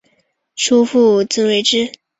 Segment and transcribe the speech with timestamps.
[0.55, 1.91] 叔父瞿兑之。